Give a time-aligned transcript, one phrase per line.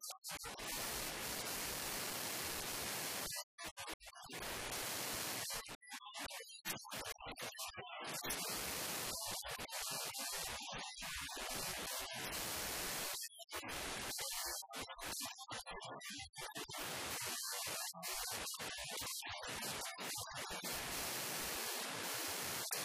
[0.00, 1.09] すごい。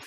[0.00, 0.06] you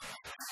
[0.00, 0.48] you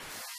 [0.00, 0.38] you.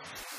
[0.00, 0.38] you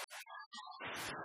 [1.09, 1.15] you